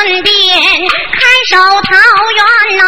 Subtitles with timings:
[0.00, 0.32] 顺便
[1.12, 1.20] 看
[1.50, 1.92] 守桃
[2.32, 2.40] 园
[2.78, 2.82] 呐，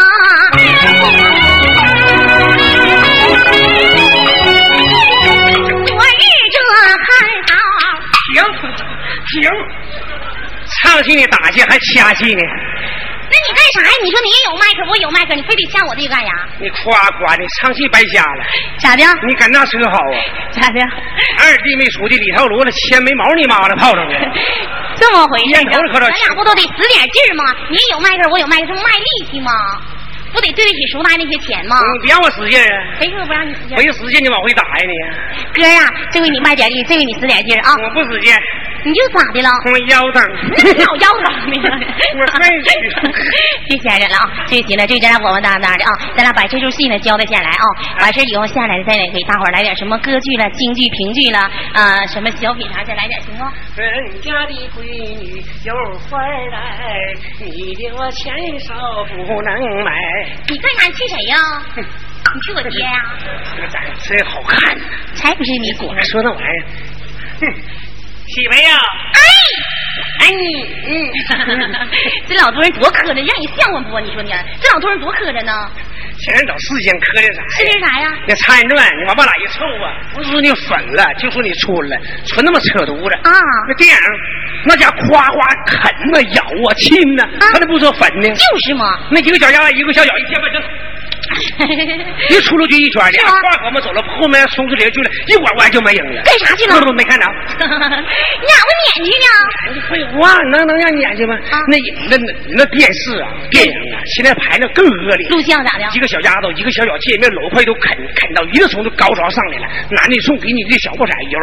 [5.84, 6.56] 昨日这
[6.96, 7.04] 看
[7.48, 7.52] 桃，
[8.32, 8.40] 停
[9.28, 9.44] 停，
[10.80, 12.40] 唱戏呢打戏还掐戏呢？
[13.28, 13.92] 那你干啥呀？
[14.02, 16.32] 你说你也有麦克，我有麦克，你非得掐我这个干啥？
[16.58, 18.42] 你夸夸的，唱戏白瞎了。
[18.78, 19.04] 咋的？
[19.28, 20.16] 你赶那车好啊？
[20.52, 20.80] 咋的？
[20.80, 24.14] 二弟没出去，里头罗那钱没毛你妈了，泡上了。
[24.96, 25.52] 这么回事？
[25.52, 27.44] 咱俩不都得使点劲儿吗？
[27.70, 29.52] 你有麦克，我有麦克，这不卖力气吗？
[30.32, 31.76] 不得对得起熟大那些钱吗？
[31.76, 32.72] 你别让我使劲啊。
[32.98, 33.76] 谁说不让你使劲？
[33.76, 35.60] 我一使劲你往回打呀你。
[35.60, 37.76] 哥呀，这回你卖点力，这回你使点劲儿啊！
[37.84, 38.32] 我不使劲。
[38.84, 39.48] 你就咋的了？
[39.66, 40.22] 我腰疼。
[40.84, 41.86] 老腰疼呢？
[42.18, 42.50] 我太
[43.68, 44.46] 别闲着了啊！
[44.46, 45.90] 这行了，这咱俩稳稳当当的啊！
[46.16, 47.64] 咱俩把这出戏呢交代下来啊！
[48.00, 51.38] 完事以后下来再给大伙儿来点什么歌剧了、京剧、评剧了
[51.74, 53.44] 啊，什么小品啥再来点行不？
[53.80, 54.82] 人家的闺
[55.20, 55.74] 女有
[56.10, 58.74] 花来，你的我钱少
[59.08, 59.92] 不能买。
[60.48, 60.86] 你干啥？
[60.88, 61.36] 你气谁呀？
[61.76, 62.90] 你气我爹呀？
[63.56, 64.84] 这长得真好看呢！
[65.14, 66.66] 才不是你果说那玩意儿，
[67.40, 67.62] 哼。
[68.28, 68.70] 喜梅呀！
[69.14, 71.12] 哎，哎你，嗯，
[72.28, 73.98] 这老多人多磕碜，让你笑话不？
[74.00, 74.30] 你说你，
[74.60, 75.70] 这老多人多磕碜呢。
[76.22, 77.42] 前人找事情磕碜啥？
[77.42, 78.12] 磕碜啥呀？
[78.28, 79.98] 那茶叶段，你往往哪一凑啊？
[80.14, 81.96] 不是说你粉了，就说你纯了，
[82.26, 83.30] 纯那么扯犊子啊！
[83.68, 83.96] 那电影，
[84.64, 88.28] 那家夸夸啃呐、咬啊、亲呐，他那不说粉呢？
[88.28, 88.98] 就是嘛。
[89.10, 90.62] 那几个小丫，一个小脚，一天把这。
[92.30, 96.22] 一出溜就一圈，俩跨河嘛走了，后面松树林就了，一拐弯就没影了。
[96.22, 96.80] 干啥去了？
[96.80, 97.26] 都没看着。
[97.58, 99.26] 你咋不撵去呢？
[99.88, 101.38] 废话，能能让撵去吗？
[101.68, 101.76] 那
[102.08, 105.28] 那那那电视啊，电影啊，现在拍的更恶劣。
[105.28, 105.84] 录像咋的？
[105.94, 111.38] 一个小丫头，一个小小见面，老快都啃啃到一个从这高潮上来了，男的送给你的小破色油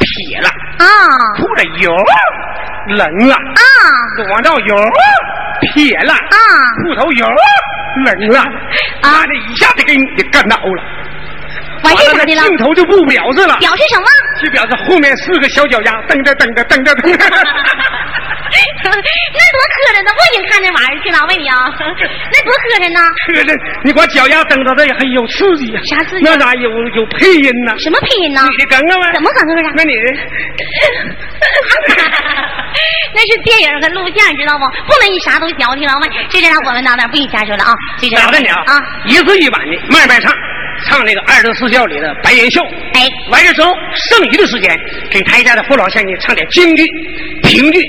[0.00, 0.48] 撇了
[0.78, 0.86] 啊，
[1.36, 1.94] 裤子油
[2.88, 3.62] 冷了啊，
[4.16, 4.74] 裸照油
[5.60, 6.36] 撇了啊，
[6.82, 7.26] 裤头油。
[8.04, 8.40] 冷了，
[9.02, 9.26] 啊！
[9.26, 10.82] 这一下子给你给干倒了，
[11.82, 12.42] 完事咋的了？
[12.42, 14.06] 镜头就不表示了，表示什么？
[14.42, 17.18] 就表示后面四个小脚丫蹬着蹬着蹬着蹬着。
[18.50, 20.10] 那多磕碜呢！
[20.10, 21.54] 我经看那玩意儿去了，问你啊，
[22.34, 22.98] 那多磕碜呢？
[23.26, 23.54] 磕碜！
[23.84, 25.80] 你光脚丫蹬着这还有刺激呀？
[25.86, 26.24] 啥刺激？
[26.24, 27.78] 那咋有有配音呢？
[27.78, 28.42] 什么配音呢？
[28.50, 29.12] 你的梗啊吗？
[29.14, 29.70] 怎么梗啊？
[29.76, 30.02] 那你的？
[33.14, 34.64] 那是电影和录像，知道不？
[34.86, 36.06] 不能你啥都矫情了吗？
[36.10, 37.72] 这这俩我们当当，不许瞎说了啊！
[38.00, 38.62] 这这咋的你啊？
[38.66, 40.32] 啊，一字一板的慢慢唱。
[40.86, 42.60] 唱那个二十四孝里的白猿秀，
[42.94, 44.78] 哎，完事之后剩余的时间
[45.10, 46.86] 给台下的父老乡亲唱点京剧、
[47.42, 47.80] 评剧、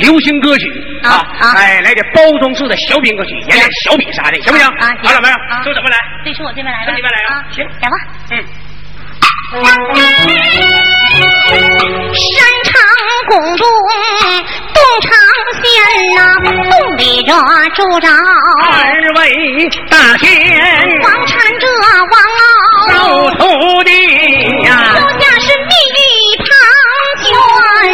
[0.00, 0.70] 流行歌曲
[1.02, 1.26] 啊，
[1.56, 4.66] 哎，来点包装式的小品歌曲，演点小品啥的，行不行？
[4.66, 5.34] 啊，好了没有？
[5.64, 5.96] 都怎么来？
[6.24, 7.96] 对，从我这边来的，这边来啊，行，来吧，
[8.30, 8.44] 嗯。
[11.16, 12.72] 山长
[13.28, 13.66] 宫中
[14.74, 15.10] 洞长
[15.62, 15.64] 仙
[16.14, 16.18] 呐，
[16.70, 17.30] 洞里这
[17.74, 18.12] 住着二
[19.16, 19.20] 位
[19.90, 20.24] 大仙，
[21.04, 22.44] 王禅这王老
[22.92, 22.94] 收
[23.38, 23.40] 徒
[23.84, 23.90] 弟
[24.64, 25.98] 呀，手下是蜜玉
[26.38, 26.46] 庞
[27.22, 27.26] 圈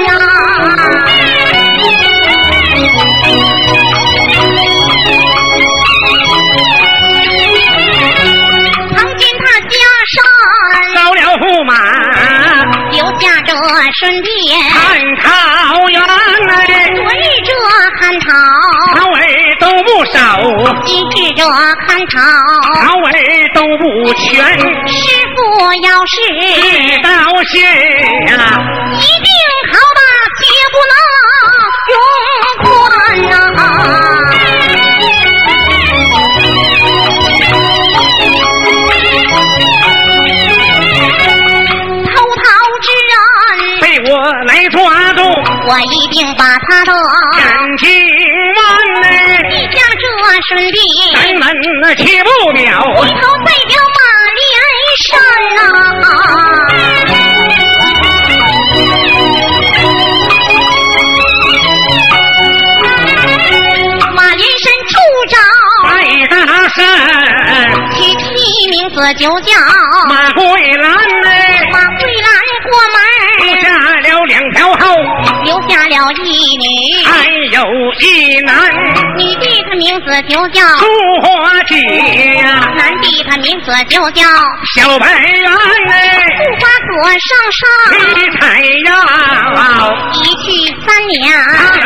[0.04, 0.10] 呀。
[8.94, 9.74] 曾见他下
[10.12, 10.14] 山
[10.94, 11.70] 烧了驸马，
[13.94, 14.32] 顺便
[14.70, 17.52] 看桃园哎，昨日这
[18.00, 18.26] 看桃，
[18.96, 19.20] 桃儿
[19.60, 20.16] 都不少；
[20.86, 21.44] 今日这
[21.86, 22.20] 看桃，
[22.80, 23.12] 桃儿
[23.54, 24.58] 都不全。
[24.88, 25.00] 师
[25.36, 25.40] 傅
[25.82, 26.12] 要是。
[26.52, 27.08] 知道
[27.44, 27.58] 是
[28.32, 28.40] 啊，
[28.94, 29.28] 一定
[29.68, 30.00] 好吧，
[30.40, 30.42] 绝
[30.72, 30.74] 不
[46.22, 46.92] 定把他的
[47.36, 47.42] 感
[47.78, 48.62] 情完
[49.02, 49.04] 嘞，
[49.50, 50.04] 一下这
[50.46, 50.78] 顺利，
[51.16, 51.42] 咱们
[51.82, 52.62] 那切不了。
[52.94, 53.98] 回头再叫马
[54.38, 54.40] 连
[55.02, 55.10] 山
[55.56, 55.58] 呐、
[64.14, 64.94] 马连山处
[65.28, 65.34] 长
[65.82, 65.90] 白
[66.30, 66.36] 大
[66.68, 66.78] 山，
[67.96, 68.24] 取其
[68.70, 69.50] 名字就叫
[70.08, 70.40] 马桂
[70.76, 70.86] 兰
[71.24, 71.28] 嘞，
[71.72, 72.30] 马桂兰
[72.62, 73.02] 过门。
[73.12, 73.21] 留
[75.72, 76.66] 下了一女，
[77.06, 77.64] 还有
[78.00, 78.52] 一男，
[79.16, 80.84] 女的她名字就叫朱
[81.22, 81.74] 花姐，
[82.76, 84.22] 男的他名字就叫
[84.74, 85.50] 小白猿
[85.88, 85.96] 哎，
[86.36, 87.60] 护花果上上
[88.14, 88.90] 李彩瑶，
[90.12, 90.46] 一去
[90.86, 91.22] 三年，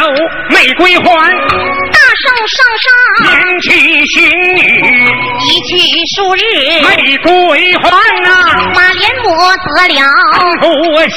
[0.01, 0.03] 有
[0.51, 2.85] 玫瑰花，大圣上上
[3.23, 3.67] 年娶
[4.07, 4.17] 新
[4.57, 4.61] 女，
[5.47, 5.71] 一去
[6.17, 6.43] 数日，
[6.83, 7.31] 玫瑰
[7.77, 8.35] 花啊，
[8.75, 9.27] 马连母
[9.65, 9.97] 得了
[10.59, 10.65] 不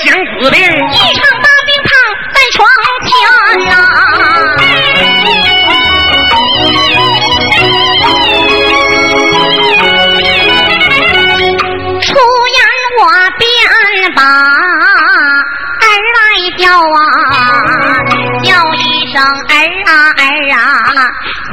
[0.03, 1.25] 相思病，一场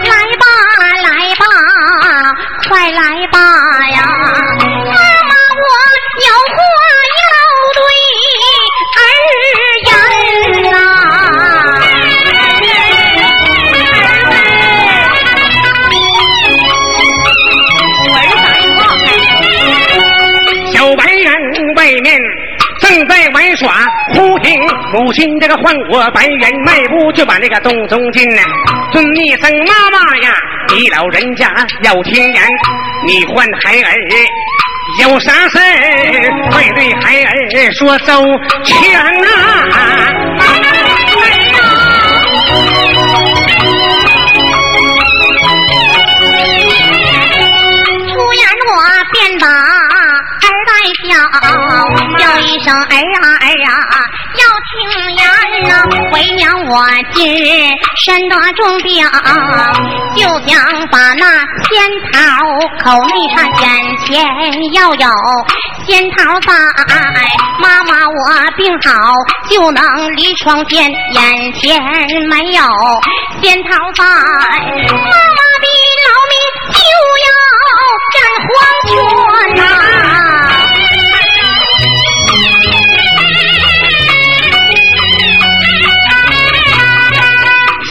[23.59, 23.73] 耍，
[24.15, 24.57] 忽听
[24.93, 28.43] 母亲这个唤我白猿，迈步就把那个洞中进呢，
[28.93, 30.33] 尊一声妈妈呀，
[30.69, 32.43] 你老人家要听言，
[33.07, 33.93] 你唤孩儿
[35.03, 38.25] 有啥事儿，快对孩儿说周
[38.63, 39.29] 全呐、
[51.19, 51.27] 叫，
[52.19, 53.47] 叫一声儿啊儿
[53.91, 53.97] 啊，
[54.39, 54.77] 要听
[55.17, 55.21] 言
[55.69, 55.71] 呐、
[56.13, 57.47] 为娘我今日
[57.97, 59.05] 身得重病，
[60.17, 61.25] 就想把那
[61.65, 61.75] 仙
[62.13, 62.17] 桃
[62.85, 63.67] 口内上眼
[64.05, 65.09] 前要有
[65.87, 66.53] 仙桃在，
[67.61, 68.17] 妈妈我
[68.57, 68.91] 病好
[69.49, 69.83] 就能
[70.17, 71.83] 离床前，眼前
[72.29, 72.63] 没有
[73.43, 75.48] 仙桃在，妈妈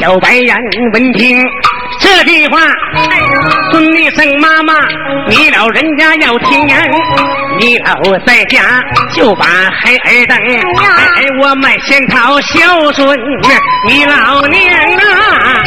[0.07, 0.55] 小白眼
[0.93, 1.37] 闻听
[1.99, 2.61] 这句话，
[3.73, 4.73] 尊一声妈妈，
[5.27, 6.89] 你老人家要听言，
[7.59, 7.93] 你老
[8.25, 8.81] 在家
[9.13, 10.37] 就把孩儿等，
[10.77, 13.19] 孩儿我买仙桃孝顺
[13.85, 14.63] 你老娘
[14.95, 15.61] 啊。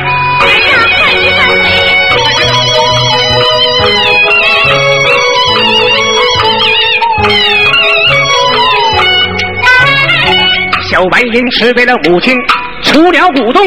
[10.91, 12.35] 小白因吃为了母亲
[12.83, 13.63] 出了古洞，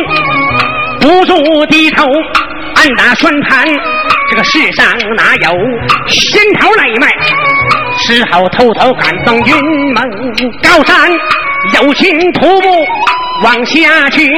[1.03, 2.05] 不住低头
[2.75, 3.65] 暗打算盘。
[4.29, 5.51] 这个世上哪有
[6.07, 7.13] 仙桃来卖？
[7.99, 9.53] 只好偷偷赶登云
[9.93, 10.03] 蒙
[10.63, 11.11] 高山，
[11.75, 12.69] 有心徒步
[13.43, 14.33] 往下去。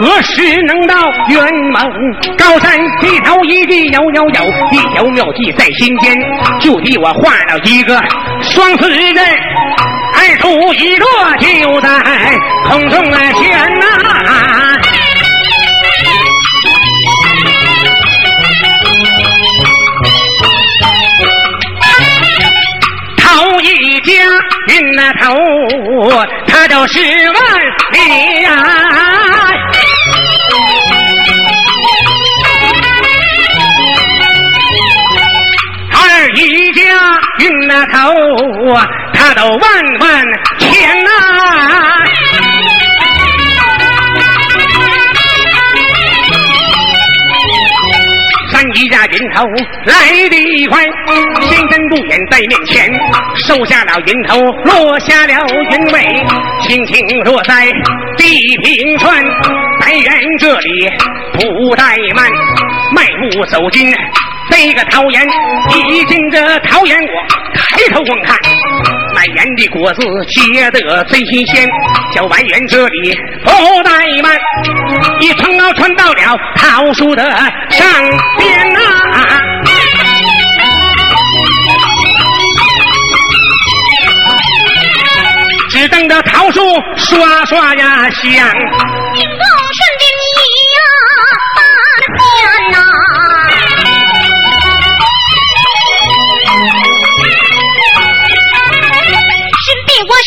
[0.00, 0.94] 何时能到
[1.28, 1.38] 云
[1.70, 1.88] 蒙
[2.36, 2.76] 高山？
[3.00, 6.18] 低头一地有有有，一条妙计在心间，
[6.60, 7.96] 就替我画了一个
[8.42, 9.14] 双四人。
[10.18, 11.88] 二出一落就在
[12.68, 13.86] 空中来旋呐、
[23.36, 24.14] 头一家
[24.68, 25.36] 运那头，
[26.46, 27.36] 他都是万
[27.92, 28.50] 里呀、
[35.92, 36.80] 二一家
[37.40, 38.10] 运那头，
[39.12, 39.60] 他都万
[40.00, 40.24] 万
[40.58, 41.10] 千呐、
[49.16, 49.42] 云头
[49.86, 50.84] 来得快，
[51.48, 52.92] 先生不远在面前，
[53.46, 55.32] 收下了云头，落下了
[55.70, 56.00] 云尾，
[56.62, 57.66] 轻轻落在
[58.18, 59.16] 地平川。
[59.80, 60.90] 白人这里
[61.32, 62.30] 不怠慢，
[62.94, 63.90] 迈步走进
[64.50, 65.26] 这个桃园，
[65.88, 68.36] 一进这桃园，我抬头观看。
[69.16, 71.66] 满园的果子结得最新鲜，
[72.14, 73.50] 小白园这里不
[73.82, 74.38] 怠慢，
[75.20, 77.24] 一穿高穿到了桃树的
[77.70, 77.88] 上
[78.36, 78.80] 边呐、
[85.70, 86.60] 只等着桃树
[86.96, 88.46] 刷刷呀响，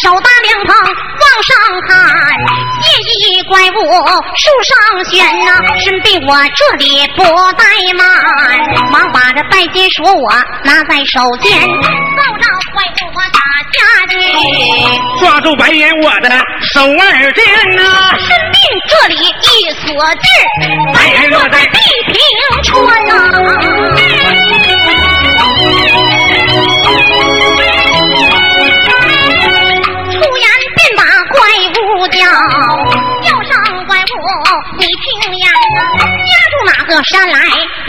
[0.10, 1.54] 手搭凉棚往上
[1.88, 1.94] 看，
[2.82, 3.78] 见一怪物
[4.34, 4.74] 树上
[5.06, 7.62] 悬呐、身被我这里不怠
[7.96, 8.04] 慢，
[8.90, 10.32] 忙把这拜金说我
[10.64, 13.40] 拿在手间，奏着怪物我打
[13.70, 13.78] 下
[14.10, 14.18] 去。
[15.20, 16.30] 抓住白眼我的
[16.74, 17.84] 手儿剑呐，
[18.18, 18.58] 身病
[18.90, 20.26] 这里一锁劲，
[20.92, 22.18] 白眼落在地平
[22.64, 22.74] 川
[23.06, 23.14] 呐。
[32.30, 32.32] 物
[33.24, 33.52] 叫，上
[33.86, 34.04] 怪物，
[34.78, 34.90] 你听
[35.40, 35.48] 呀，
[36.00, 37.38] 家住哪个山来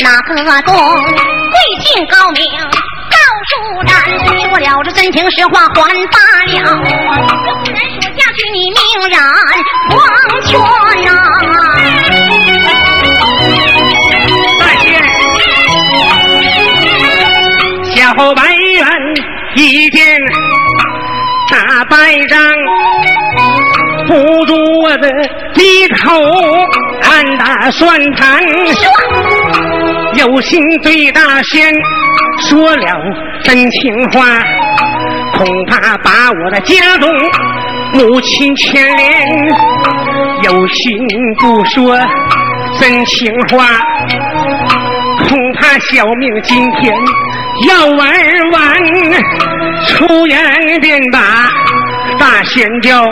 [0.03, 0.29] 哪个
[0.63, 2.43] 洞，贵姓高明。
[3.11, 3.17] 赵
[3.49, 3.53] 树
[3.85, 3.93] 展
[4.49, 6.57] 说了这真情实话还罢了，
[7.65, 8.79] 不然说下去你命
[9.11, 9.15] 染
[9.91, 9.97] 黄
[10.45, 10.51] 泉
[11.05, 11.09] 呐、
[14.59, 14.85] 大仙，
[17.95, 17.99] 小
[18.35, 18.79] 白猿
[19.57, 19.99] 一见
[21.51, 21.95] 大败
[22.29, 22.39] 仗，
[24.07, 25.09] 不住我的
[25.55, 26.21] 低头
[27.03, 28.41] 暗打算盘。
[30.17, 31.73] 有心对大仙
[32.49, 32.87] 说了
[33.45, 34.41] 真情话，
[35.37, 37.09] 恐怕把我的家中
[37.93, 39.27] 母亲牵连。
[40.43, 41.07] 有心
[41.39, 41.97] 不说
[42.81, 43.79] 真情话，
[45.29, 46.93] 恐怕小命今天
[47.69, 48.13] 要玩
[48.53, 48.61] 完。
[49.87, 50.39] 出言
[50.81, 51.51] 便把
[52.21, 53.03] 大仙叫，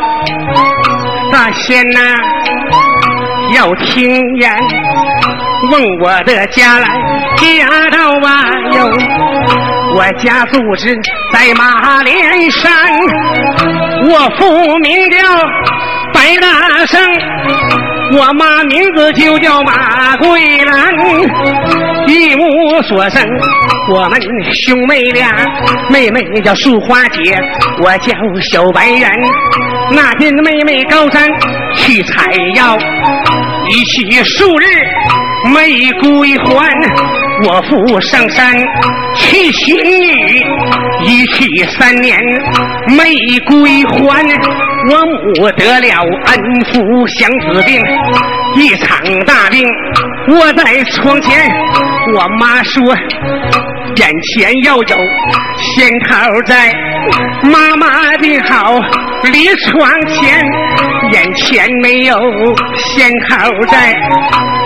[1.33, 2.15] 大仙呐、
[3.57, 4.55] 要听言。
[5.71, 6.87] 问我的家来，
[7.37, 8.91] 家道啊哟，
[9.97, 10.95] 我家住址
[11.33, 12.71] 在马连山，
[14.05, 15.19] 我父名叫
[16.13, 17.01] 白大生，
[18.19, 20.89] 我妈名字就叫马桂兰，
[22.19, 23.25] 一无所生，
[23.93, 24.21] 我们
[24.53, 25.31] 兄妹俩，
[25.89, 27.39] 妹妹叫淑花姐，
[27.81, 29.09] 我叫小白人。
[29.93, 31.31] 那天妹妹高山
[31.77, 32.77] 去采药，
[33.69, 34.65] 一去数日
[35.55, 36.69] 没归还。
[37.45, 38.53] 我父上山
[39.15, 40.45] 去寻女，
[41.05, 42.19] 一去三年
[42.89, 44.27] 没归还。
[44.91, 47.81] 我母得了恩福祥子病，
[48.57, 49.65] 一场大病
[50.31, 51.49] 卧在床前。
[52.15, 52.83] 我妈说，
[53.97, 54.97] 眼前要有
[55.61, 56.73] 仙桃在，
[57.43, 58.81] 妈妈的好
[59.25, 60.41] 离床前，
[61.13, 62.17] 眼前没有
[62.77, 63.95] 仙桃在。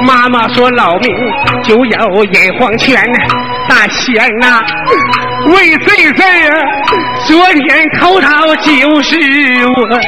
[0.05, 1.15] 妈妈说老命
[1.63, 3.01] 就要眼黄泉，
[3.69, 4.61] 大仙呐、
[5.47, 6.53] 为这事儿，
[7.27, 9.17] 昨天偷桃就是
[9.67, 10.01] 我，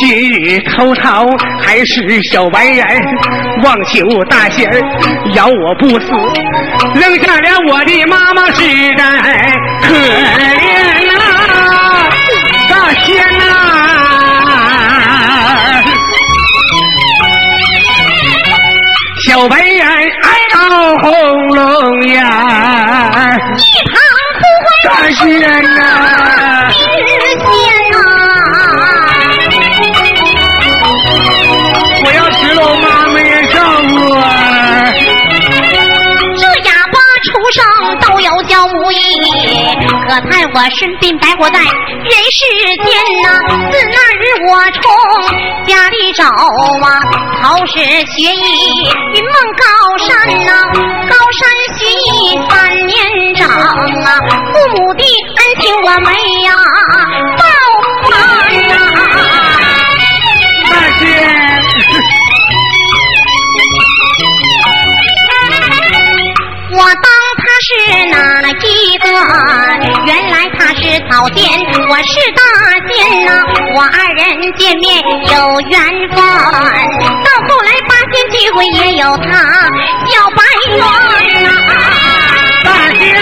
[0.00, 1.26] 今日偷桃
[1.60, 2.78] 还是小白人，
[3.62, 4.80] 望求大仙儿
[5.34, 6.06] 饶我不死，
[6.98, 8.62] 扔下了我的妈妈实
[8.96, 9.04] 在
[9.82, 11.20] 可怜呐、
[12.70, 13.44] 大仙呐、
[19.26, 20.58] 小白人爱到
[21.02, 23.94] 红龙眼儿，一旁
[24.38, 25.28] 哭唤大仙
[25.74, 25.78] 呐、
[26.70, 27.36] 日
[40.10, 42.40] 益，可叹我身病白活在人世
[42.84, 42.90] 间
[43.22, 43.26] 呐、
[43.70, 44.82] 自那日我从
[45.66, 47.00] 家里找啊，
[47.40, 48.42] 考试学艺
[49.14, 49.64] 云梦高
[49.98, 50.08] 山
[50.44, 50.50] 呐、
[51.08, 51.40] 高山
[51.78, 52.50] 学艺三
[52.86, 54.18] 年长啊，
[54.52, 55.02] 父母的
[55.36, 56.08] 恩情我没
[56.42, 56.48] 呀
[57.38, 57.42] 报
[58.10, 58.12] 还
[58.68, 58.72] 呐、
[60.68, 61.00] 大仙，
[66.72, 67.04] 我当
[67.36, 67.68] 他是
[68.06, 68.16] 哪
[68.48, 68.52] 一
[69.00, 69.06] 个？
[70.06, 71.38] 原来他是草仙，
[71.88, 72.40] 我是大
[72.88, 72.90] 仙
[73.24, 73.28] 呐、
[73.74, 74.22] 我二人
[74.56, 75.74] 见面有缘
[76.10, 79.28] 分，到后来八仙聚会也有他
[80.06, 80.38] 小白
[80.76, 80.78] 猿
[81.42, 81.46] 呐、
[82.64, 83.18] 大仙啊！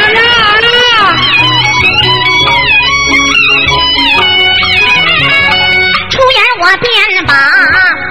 [6.10, 6.86] 出言我便
[7.26, 7.32] 把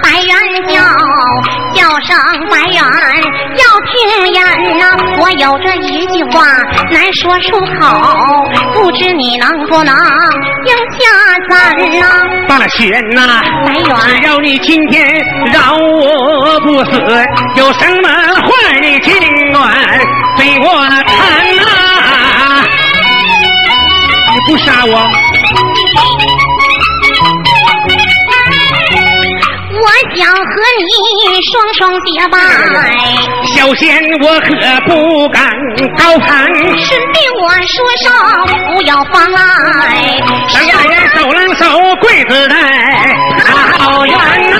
[0.03, 0.31] 白猿
[0.67, 0.75] 叫，
[1.75, 2.09] 叫声
[2.49, 2.75] 白猿
[3.57, 3.93] 要听
[4.33, 4.37] 言
[4.79, 4.81] 呐、
[5.27, 6.45] 我有这一句话
[6.89, 9.93] 难说出口，不知你能不能
[10.65, 11.03] 应下
[11.49, 12.07] 咱呐、
[12.47, 15.05] 大仙呐、白猿只要你今天
[15.51, 16.91] 饶我不死，
[17.57, 18.49] 有什么话
[18.81, 19.13] 你尽
[19.51, 19.69] 管
[20.37, 21.03] 对我谈
[21.57, 22.63] 呐、
[24.31, 25.09] 你不杀我，
[30.17, 30.41] 想和
[30.79, 30.89] 你
[31.51, 32.37] 双双结拜，
[33.53, 33.85] 小仙
[34.21, 34.47] 我可
[34.87, 35.39] 不敢
[35.95, 36.27] 高攀。
[36.79, 38.05] 顺便我说声
[38.73, 39.39] 不要妨碍。
[40.65, 41.61] 两个人手拉手
[42.01, 42.55] 跪子在
[43.53, 44.15] 好缘
[44.49, 44.55] 呐、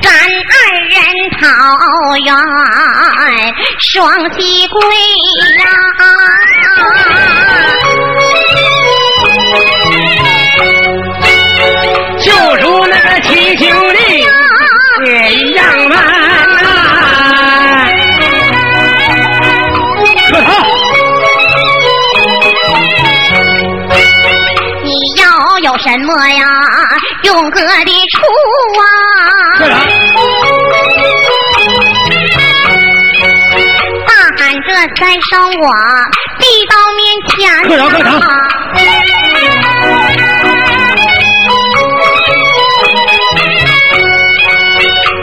[0.00, 0.08] 咱
[0.48, 0.54] 二
[0.88, 0.96] 人
[1.38, 1.42] 桃
[2.16, 2.26] 园
[3.78, 3.98] 双
[4.32, 4.80] 喜归
[5.58, 5.66] 呀，
[12.24, 13.96] 就如那个气球的
[15.30, 15.94] 一样啊
[24.82, 26.44] 你要有什么呀？
[27.24, 28.16] 勇哥的处
[28.80, 28.82] 啊。
[34.98, 35.68] 再上我
[36.40, 37.36] 递到面前
[38.04, 38.18] 啊！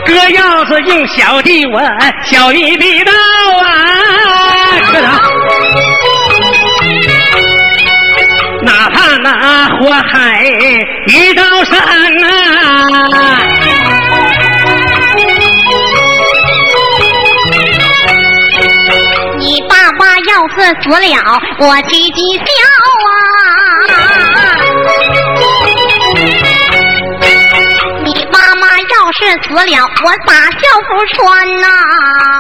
[0.06, 1.82] 哥要是用小弟我
[2.24, 3.66] 小弟逼到啊！
[8.64, 10.46] 哪怕那火海
[11.08, 11.78] 一道山
[12.18, 12.26] 呐，
[20.28, 22.44] 要是死了，我嘻嘻笑
[23.06, 23.94] 啊！
[28.04, 31.18] 你妈妈要是死了，我把校服穿
[31.62, 31.68] 呐！
[31.68, 32.35] 啊，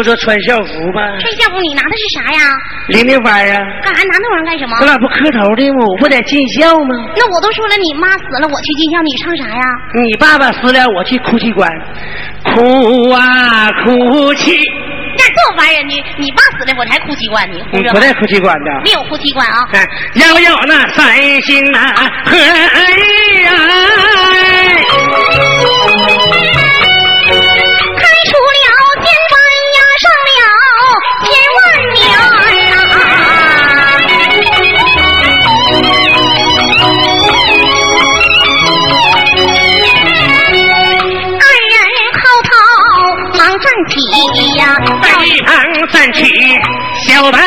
[0.00, 1.12] 不说穿校服吗？
[1.20, 2.40] 穿校服，你拿的是啥呀？
[2.88, 3.60] 拎的花啊。
[3.84, 4.78] 干啥拿那玩意儿干什么？
[4.80, 5.84] 我俩不磕头的吗？
[5.86, 6.96] 我不得尽孝吗？
[7.14, 9.62] 那我都说了，你妈死了，我去尽孝，你唱啥呀？
[10.02, 11.70] 你爸爸死了，我去哭泣关，
[12.44, 14.56] 哭啊哭泣。
[15.18, 17.58] 那这玩意儿，你你爸死了，我才哭泣关呢。
[17.74, 18.80] 你不带哭泣关的？
[18.82, 19.68] 没有哭泣关啊。
[20.14, 23.52] 要有那三心啊，合意啊。
[45.92, 46.24] 三尺
[47.06, 47.38] 小白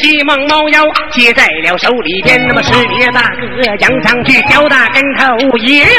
[0.00, 0.82] 小白猿急忙猫腰
[1.12, 5.90] 接在了手里边，那么师爷大哥扬上去，交大跟头一溜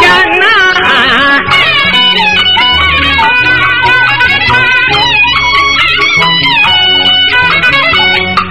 [0.00, 0.44] 烟呐。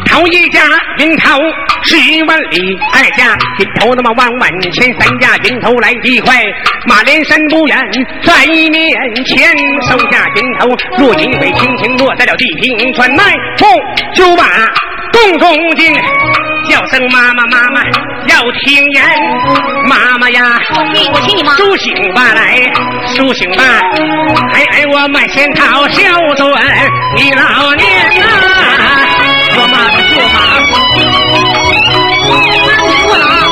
[0.05, 0.61] 头一家
[0.97, 1.39] 云头
[1.83, 6.41] 十万里，二家云头那么万万千，三家云头来的快，
[6.85, 7.77] 马连山不远
[8.23, 8.71] 在面
[9.25, 9.49] 前，
[9.89, 13.23] 收下云头，若银尾轻轻落在了地平川，迈
[13.57, 13.65] 步
[14.13, 14.43] 就把
[15.11, 15.93] 洞中进。
[16.69, 17.81] 叫声妈妈妈妈
[18.27, 19.03] 要听言，
[19.89, 22.71] 妈妈呀，我去我去你妈，苏醒吧来，
[23.15, 23.63] 苏醒吧，
[24.53, 26.03] 哎哎我满仙桃孝
[26.37, 26.53] 顺
[27.17, 28.23] 你老年呐，
[29.53, 29.97] 做妈的
[32.31, 32.37] 你
[33.43, 33.50] 我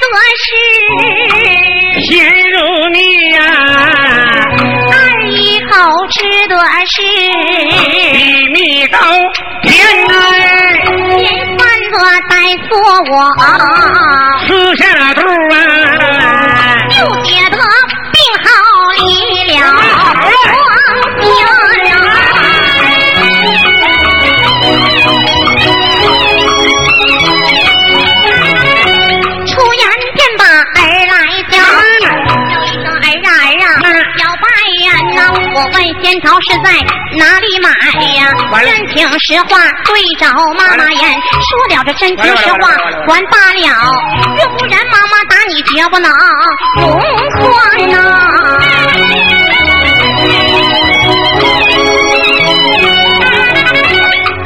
[0.00, 0.06] 多
[0.44, 0.46] 事，
[2.06, 2.10] 贤
[2.50, 2.56] 如
[2.92, 2.98] 你
[3.32, 3.38] 呀、
[4.90, 4.94] 啊，
[5.30, 5.70] 一口
[6.08, 6.16] 吃
[6.48, 6.56] 多
[6.86, 7.02] 事，
[8.02, 8.96] 比蜜都
[9.62, 9.68] 甜
[10.08, 10.14] 哎，
[11.58, 11.96] 饭多
[12.28, 12.32] 带
[12.68, 12.70] 错
[13.10, 13.14] 我。
[36.02, 36.70] 仙桃是在
[37.16, 37.68] 哪里买
[38.14, 38.32] 呀？
[38.64, 42.70] 真情实话对着妈妈言，说了这真情实话
[43.06, 43.66] 还罢了，
[44.40, 46.10] 要不然妈妈打你绝不能
[46.80, 47.00] 容
[47.40, 47.94] 宽呐。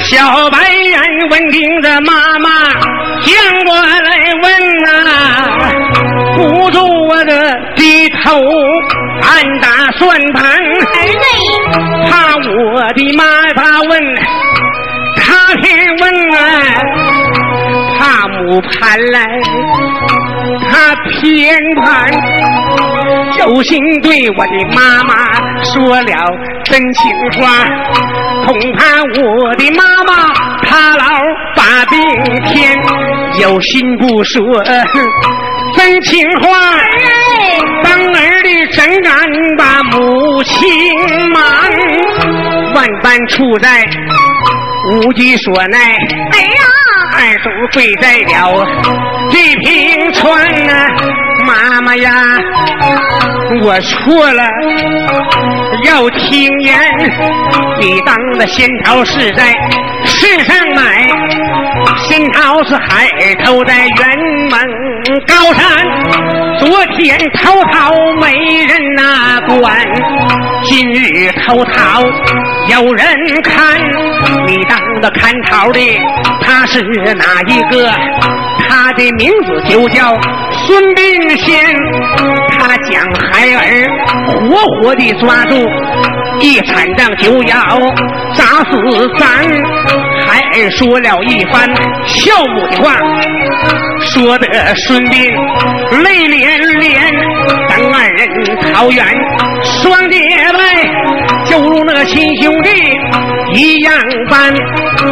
[0.04, 2.50] 小白人闻听着妈妈
[3.22, 4.88] 将过来问呐、
[6.36, 7.32] 不住我的
[7.76, 8.40] 低头
[9.22, 10.42] 暗打算盘。
[10.44, 10.56] 儿
[11.06, 11.24] 嘞，
[12.08, 14.00] 怕我的妈他问，
[15.16, 16.02] 他偏问
[16.36, 16.40] 啊，
[17.98, 19.18] 怕母盘来，
[20.70, 22.10] 他偏盘，
[23.38, 25.14] 有心对我的妈妈
[25.62, 26.12] 说了
[26.64, 27.00] 真情
[27.40, 27.64] 话，
[28.46, 31.04] 恐怕我的妈妈她老
[31.56, 32.00] 把病
[32.46, 32.78] 添，
[33.40, 34.42] 有心不说
[35.76, 36.48] 真情话。
[37.82, 40.58] 当儿的怎敢把母亲
[41.30, 41.42] 瞒？
[42.74, 43.84] 万般处在
[44.92, 45.78] 无计所奈，
[46.30, 46.64] 儿啊，
[47.18, 48.64] 二叔跪在了
[49.30, 50.86] 地平川呐、
[51.46, 52.12] 妈妈呀，
[53.62, 54.42] 我错了，
[55.84, 56.78] 要听言。
[57.78, 59.52] 你当的仙桃是在
[60.04, 61.08] 世上买，
[62.12, 63.08] 仙桃是海
[63.42, 64.60] 头在辕门
[65.26, 65.64] 高山。
[66.58, 69.74] 昨天偷桃没人呐管，
[70.64, 72.02] 今日偷桃
[72.68, 73.06] 有人
[73.42, 73.80] 看。
[74.46, 75.80] 你当的看桃的
[76.42, 76.82] 他是
[77.14, 77.90] 哪一个？
[78.68, 80.14] 他的名字就叫
[80.66, 81.74] 孙膑仙，
[82.58, 83.88] 他将孩儿
[84.26, 85.66] 活活的抓住，
[86.40, 87.56] 一铲杖就要
[88.34, 89.48] 砸死咱。
[90.32, 91.68] 孩儿说了一番
[92.06, 92.96] 孝母的话，
[94.00, 96.94] 说的孙膑泪连连，
[97.68, 99.04] 咱二人桃园
[99.62, 100.18] 双结
[100.56, 102.70] 拜，就如那亲兄弟
[103.52, 103.92] 一样
[104.30, 104.54] 般。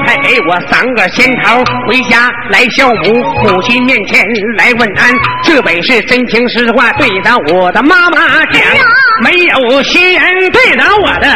[0.07, 4.25] 还给我三个仙桃回家来孝母，母亲面前
[4.57, 8.63] 来问安，这本是真情实话对着我的妈妈讲，
[9.23, 11.29] 没有虚言对着我的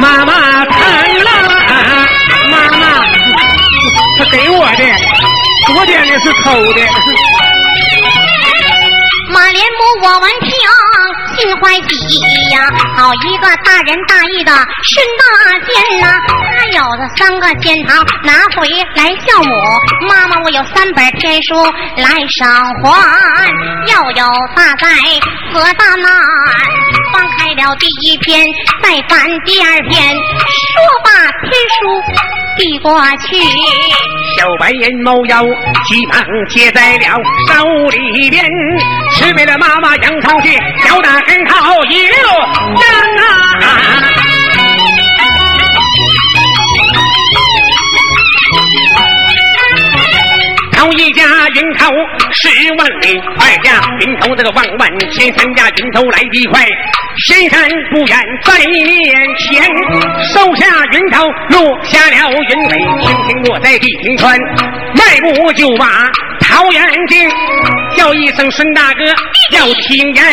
[0.00, 2.25] 妈妈谈了。
[2.46, 3.04] 妈妈，
[4.18, 4.84] 他给我的，
[5.66, 6.80] 昨天的是偷的。
[9.32, 10.50] 马连波我闻听
[11.38, 12.18] 心欢喜
[12.50, 15.24] 呀，好一个大仁大义的孙大
[15.66, 16.18] 仙呐！
[16.58, 19.52] 他有的三个仙桃拿回来孝母，
[20.08, 21.54] 妈妈我有三本天书
[21.96, 22.48] 来偿
[22.82, 23.48] 还，
[23.88, 24.88] 要有大灾
[25.52, 26.10] 和大难。
[27.12, 28.46] 翻开了第一篇，
[28.82, 31.10] 再翻第二篇，说罢
[31.42, 33.36] 天书递过去。
[34.38, 35.42] 小白人猫腰
[35.86, 38.44] 急忙接在了手里边，
[39.14, 40.52] 吃没了妈妈杨桃去，
[40.84, 41.56] 小打跟头
[41.90, 42.16] 一溜
[42.76, 42.86] 烟
[43.22, 43.72] 啊！
[50.72, 51.90] 头一家云头
[52.32, 56.66] 十万里，二家云头这个万万千，三家云头来得快，
[57.24, 58.84] 仙山不远在面
[59.38, 59.64] 前，
[60.34, 64.38] 收下云头落下了云尾，轻轻落在地平川，
[64.94, 65.86] 迈步就把
[66.40, 67.26] 桃园进，
[67.96, 69.04] 叫一声孙大哥
[69.52, 70.24] 要听言，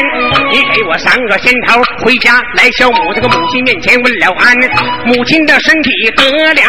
[0.51, 4.57] 你给我三个仙桃回家来孝母这个母亲面前问了安，
[5.05, 6.61] 母亲的身体得了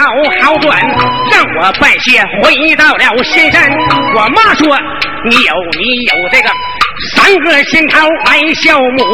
[0.42, 0.80] 好转，
[1.32, 3.68] 让我拜谢回到了仙山。
[4.14, 4.78] 我妈说
[5.28, 6.48] 你有你有这个
[7.12, 9.04] 三个仙桃来孝母，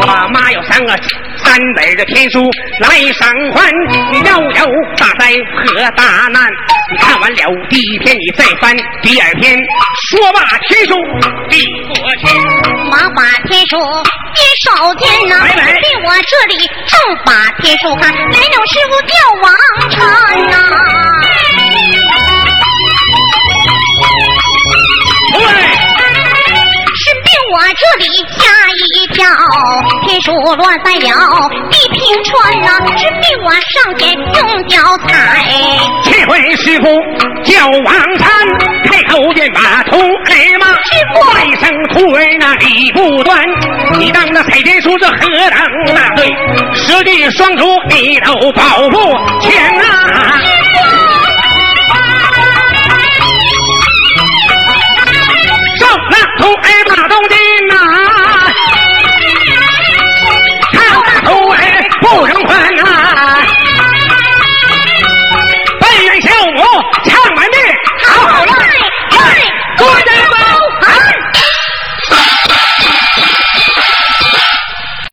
[0.00, 0.96] 我妈有三个
[1.36, 2.42] 三本的天书
[2.80, 3.70] 来赏还。
[4.12, 6.42] 你要有大灾和大难，
[6.90, 9.56] 你看完了第一篇，你再翻第二篇，
[10.10, 10.94] 说罢天书
[11.48, 12.36] 递过去。
[12.90, 13.76] 马把天书
[14.34, 19.52] 接手间呐，来我这里正把天书看，来了师傅叫王
[30.48, 35.44] 我乱在了地平川呐只被我上天用脚踩
[36.04, 36.88] 这回师傅
[37.42, 38.30] 叫王禅
[38.84, 41.44] 开口便把徒儿骂师傅外
[41.90, 43.38] 徒儿那理不端
[43.98, 46.26] 你当那彩天书这何等那对
[46.74, 50.40] 师弟双足低头保护全啊
[55.76, 57.34] 上那徒儿把东西
[57.68, 58.07] 拿
[62.16, 62.97] 不能宽呐、啊。